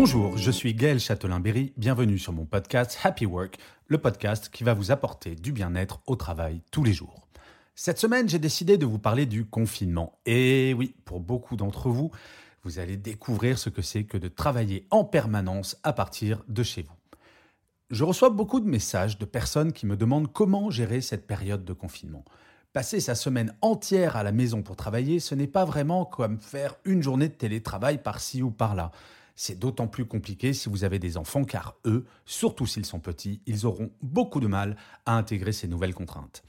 [0.00, 3.58] Bonjour, je suis Gaël Châtelain-Berry, bienvenue sur mon podcast Happy Work,
[3.88, 7.26] le podcast qui va vous apporter du bien-être au travail tous les jours.
[7.74, 10.20] Cette semaine, j'ai décidé de vous parler du confinement.
[10.24, 12.12] Et oui, pour beaucoup d'entre vous,
[12.62, 16.82] vous allez découvrir ce que c'est que de travailler en permanence à partir de chez
[16.82, 17.18] vous.
[17.90, 21.72] Je reçois beaucoup de messages de personnes qui me demandent comment gérer cette période de
[21.72, 22.24] confinement.
[22.72, 26.76] Passer sa semaine entière à la maison pour travailler, ce n'est pas vraiment comme faire
[26.84, 28.92] une journée de télétravail par-ci ou par-là.
[29.40, 33.40] C'est d'autant plus compliqué si vous avez des enfants car eux, surtout s'ils sont petits,
[33.46, 36.42] ils auront beaucoup de mal à intégrer ces nouvelles contraintes.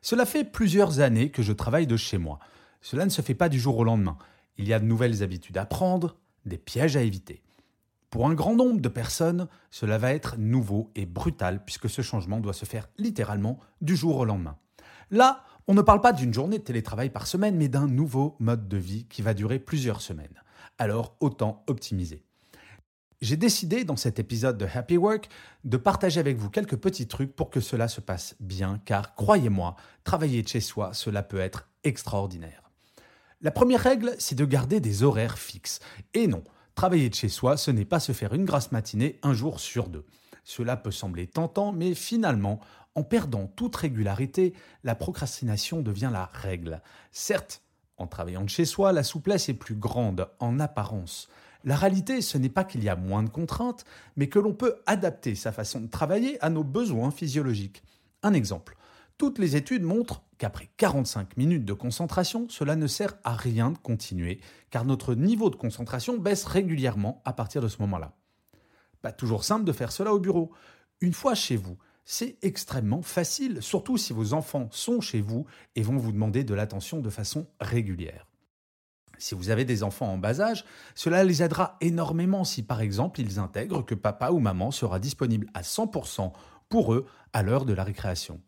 [0.00, 2.40] Cela fait plusieurs années que je travaille de chez moi.
[2.80, 4.18] Cela ne se fait pas du jour au lendemain.
[4.58, 7.44] Il y a de nouvelles habitudes à prendre, des pièges à éviter.
[8.10, 12.40] Pour un grand nombre de personnes, cela va être nouveau et brutal puisque ce changement
[12.40, 14.58] doit se faire littéralement du jour au lendemain.
[15.12, 18.66] Là, on ne parle pas d'une journée de télétravail par semaine, mais d'un nouveau mode
[18.66, 20.42] de vie qui va durer plusieurs semaines.
[20.76, 22.24] Alors autant optimiser.
[23.22, 25.28] J'ai décidé dans cet épisode de Happy Work
[25.62, 29.76] de partager avec vous quelques petits trucs pour que cela se passe bien, car croyez-moi,
[30.02, 32.68] travailler de chez soi, cela peut être extraordinaire.
[33.40, 35.78] La première règle, c'est de garder des horaires fixes.
[36.14, 36.42] Et non,
[36.74, 39.88] travailler de chez soi, ce n'est pas se faire une grasse matinée un jour sur
[39.88, 40.04] deux.
[40.42, 42.58] Cela peut sembler tentant, mais finalement,
[42.96, 46.82] en perdant toute régularité, la procrastination devient la règle.
[47.12, 47.62] Certes,
[47.98, 51.28] en travaillant de chez soi, la souplesse est plus grande en apparence.
[51.64, 53.84] La réalité, ce n'est pas qu'il y a moins de contraintes,
[54.16, 57.82] mais que l'on peut adapter sa façon de travailler à nos besoins physiologiques.
[58.22, 58.76] Un exemple.
[59.18, 63.78] Toutes les études montrent qu'après 45 minutes de concentration, cela ne sert à rien de
[63.78, 64.40] continuer,
[64.70, 68.16] car notre niveau de concentration baisse régulièrement à partir de ce moment-là.
[69.00, 70.50] Pas toujours simple de faire cela au bureau.
[71.00, 75.46] Une fois chez vous, c'est extrêmement facile, surtout si vos enfants sont chez vous
[75.76, 78.26] et vont vous demander de l'attention de façon régulière.
[79.22, 80.64] Si vous avez des enfants en bas âge,
[80.96, 85.46] cela les aidera énormément si par exemple ils intègrent que papa ou maman sera disponible
[85.54, 86.32] à 100%
[86.68, 88.40] pour eux à l'heure de la récréation.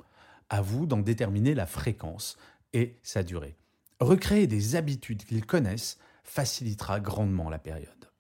[0.50, 2.36] À vous d'en déterminer la fréquence
[2.72, 3.54] et sa durée.
[4.00, 8.10] Recréer des habitudes qu'ils connaissent facilitera grandement la période.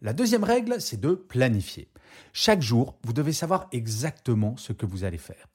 [0.00, 1.90] La deuxième règle, c'est de planifier.
[2.32, 5.49] Chaque jour, vous devez savoir exactement ce que vous allez faire.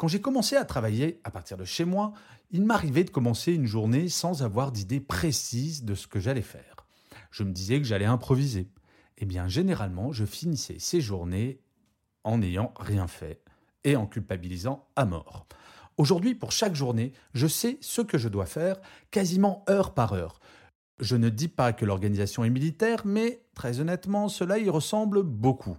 [0.00, 2.14] Quand j'ai commencé à travailler à partir de chez moi,
[2.50, 6.86] il m'arrivait de commencer une journée sans avoir d'idée précise de ce que j'allais faire.
[7.30, 8.70] Je me disais que j'allais improviser.
[9.18, 11.60] Eh bien, généralement, je finissais ces journées
[12.24, 13.42] en n'ayant rien fait
[13.84, 15.46] et en culpabilisant à mort.
[15.98, 20.40] Aujourd'hui, pour chaque journée, je sais ce que je dois faire quasiment heure par heure.
[20.98, 25.76] Je ne dis pas que l'organisation est militaire, mais très honnêtement, cela y ressemble beaucoup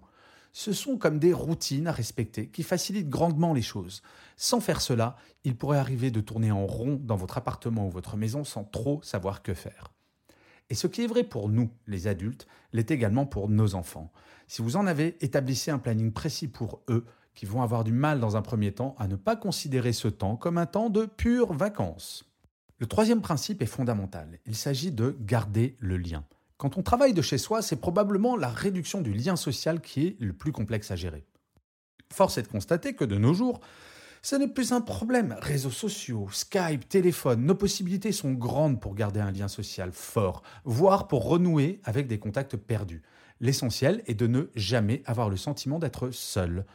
[0.54, 4.02] ce sont comme des routines à respecter qui facilitent grandement les choses.
[4.38, 8.18] Sans faire cela, il pourrait arriver de tourner en rond dans votre appartement ou votre
[8.18, 9.94] maison sans trop savoir que faire.
[10.70, 14.12] Et ce qui est vrai pour nous, les adultes, l'est également pour nos enfants.
[14.48, 18.20] Si vous en avez, établissez un planning précis pour eux qui vont avoir du mal
[18.20, 21.54] dans un premier temps à ne pas considérer ce temps comme un temps de pure
[21.54, 22.26] vacances.
[22.78, 24.40] Le troisième principe est fondamental.
[24.46, 26.24] Il s'agit de garder le lien.
[26.62, 30.16] Quand on travaille de chez soi, c'est probablement la réduction du lien social qui est
[30.20, 31.26] le plus complexe à gérer.
[32.14, 33.62] Force est de constater que de nos jours,
[34.22, 35.36] ce n'est plus un problème.
[35.42, 41.08] Réseaux sociaux, Skype, téléphone, nos possibilités sont grandes pour garder un lien social fort, voire
[41.08, 43.02] pour renouer avec des contacts perdus.
[43.40, 46.68] L'essentiel est de ne jamais avoir le sentiment d'être seul.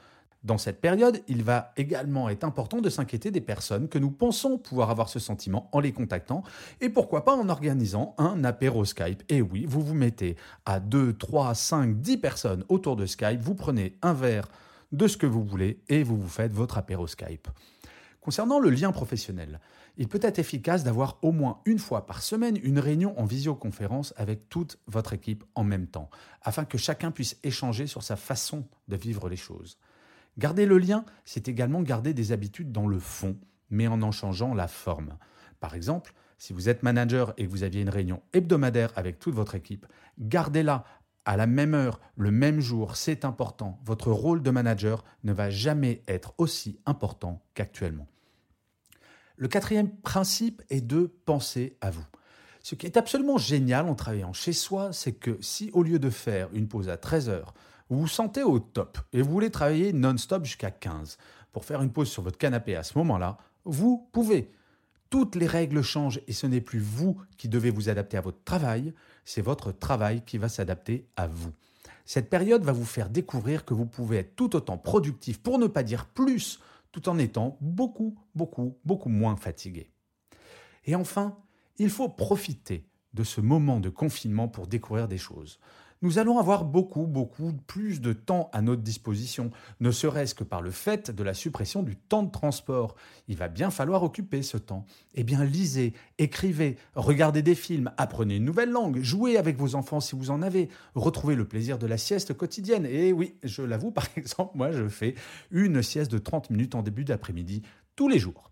[0.45, 4.59] Dans cette période, il va également être important de s'inquiéter des personnes que nous pensons
[4.59, 6.45] pouvoir avoir ce sentiment en les contactant
[6.81, 9.23] et pourquoi pas en organisant un apéro Skype.
[9.29, 13.55] Et oui, vous vous mettez à 2, 3, 5, 10 personnes autour de Skype, vous
[13.55, 14.49] prenez un verre
[14.93, 17.49] de ce que vous voulez et vous vous faites votre apéro Skype.
[18.21, 19.61] Concernant le lien professionnel,
[19.99, 24.13] il peut être efficace d'avoir au moins une fois par semaine une réunion en visioconférence
[24.17, 26.11] avec toute votre équipe en même temps,
[26.43, 29.79] afin que chacun puisse échanger sur sa façon de vivre les choses.
[30.39, 33.39] Garder le lien, c'est également garder des habitudes dans le fond,
[33.71, 35.17] mais en en changeant la forme.
[35.61, 39.35] Par exemple, si vous êtes manager et que vous aviez une réunion hebdomadaire avec toute
[39.35, 39.87] votre équipe,
[40.19, 40.85] gardez-la
[41.25, 43.81] à la même heure, le même jour, c'est important.
[43.85, 48.07] Votre rôle de manager ne va jamais être aussi important qu'actuellement.
[49.37, 52.05] Le quatrième principe est de penser à vous.
[52.63, 56.11] Ce qui est absolument génial en travaillant chez soi, c'est que si au lieu de
[56.11, 57.55] faire une pause à 13 heures,
[57.89, 61.19] vous vous sentez au top et vous voulez travailler non-stop jusqu'à 15
[61.53, 64.53] pour faire une pause sur votre canapé à ce moment-là, vous pouvez.
[65.09, 68.43] Toutes les règles changent et ce n'est plus vous qui devez vous adapter à votre
[68.45, 68.93] travail,
[69.25, 71.53] c'est votre travail qui va s'adapter à vous.
[72.05, 75.67] Cette période va vous faire découvrir que vous pouvez être tout autant productif, pour ne
[75.67, 76.61] pas dire plus,
[76.93, 79.91] tout en étant beaucoup, beaucoup, beaucoup moins fatigué.
[80.85, 81.37] Et enfin,
[81.79, 85.59] il faut profiter de ce moment de confinement pour découvrir des choses
[86.03, 89.51] nous allons avoir beaucoup, beaucoup plus de temps à notre disposition,
[89.81, 92.97] ne serait-ce que par le fait de la suppression du temps de transport.
[93.29, 94.87] Il va bien falloir occuper ce temps.
[95.15, 100.01] Eh bien, lisez, écrivez, regardez des films, apprenez une nouvelle langue, jouez avec vos enfants
[100.01, 102.87] si vous en avez, retrouvez le plaisir de la sieste quotidienne.
[102.87, 105.15] Et oui, je l'avoue, par exemple, moi, je fais
[105.51, 107.63] une sieste de 30 minutes en début d'après-midi
[107.97, 108.51] tous les jours.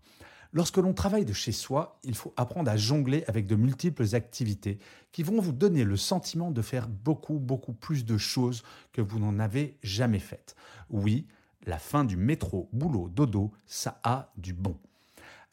[0.55, 4.79] Lorsque l'on travaille de chez soi, il faut apprendre à jongler avec de multiples activités
[5.11, 8.63] qui vont vous donner le sentiment de faire beaucoup, beaucoup plus de choses
[8.93, 10.55] que vous n'en avez jamais faites.
[10.89, 11.27] Oui,
[11.65, 14.77] la fin du métro, boulot, dodo, ça a du bon.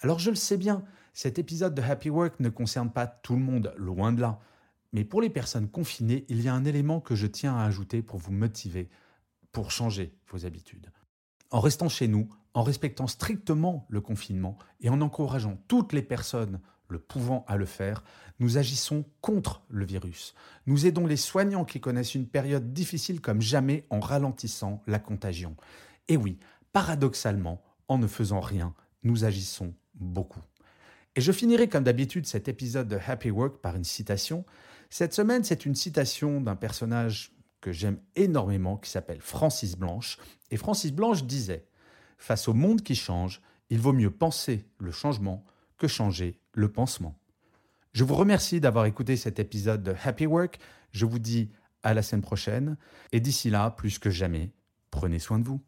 [0.03, 3.43] Alors je le sais bien, cet épisode de Happy Work ne concerne pas tout le
[3.43, 4.39] monde, loin de là.
[4.93, 8.03] Mais pour les personnes confinées, il y a un élément que je tiens à ajouter
[8.03, 8.89] pour vous motiver,
[9.51, 10.93] pour changer vos habitudes.
[11.51, 16.61] En restant chez nous, en respectant strictement le confinement et en encourageant toutes les personnes
[16.89, 18.05] le pouvant à le faire,
[18.39, 20.35] nous agissons contre le virus.
[20.67, 25.57] Nous aidons les soignants qui connaissent une période difficile comme jamais en ralentissant la contagion.
[26.09, 26.39] Et oui,
[26.73, 30.43] paradoxalement, en ne faisant rien, nous agissons beaucoup.
[31.15, 34.45] Et je finirai comme d'habitude cet épisode de Happy Work par une citation.
[34.89, 40.19] Cette semaine, c'est une citation d'un personnage que j'aime énormément qui s'appelle Francis Blanche.
[40.51, 41.67] Et Francis Blanche disait
[42.23, 45.45] Face au monde qui change, il vaut mieux penser le changement
[45.77, 47.19] que changer le pansement.
[47.95, 50.61] Je vous remercie d'avoir écouté cet épisode de Happy Work.
[50.93, 51.51] Je vous dis
[51.83, 52.77] à la semaine prochaine.
[53.11, 54.53] Et d'ici là, plus que jamais,
[54.93, 55.61] prenez soin de vous.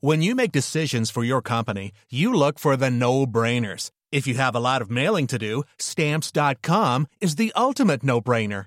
[0.00, 3.92] When you make decisions for your company, you look for the no-brainers.
[4.10, 8.66] If you have a lot of mailing to do, stamps.com is the ultimate no-brainer.